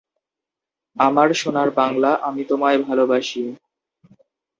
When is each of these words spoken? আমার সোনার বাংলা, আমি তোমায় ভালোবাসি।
আমার 0.97 1.27
সোনার 1.33 1.69
বাংলা, 1.71 2.11
আমি 2.27 2.41
তোমায় 2.45 2.79
ভালোবাসি। 2.87 3.43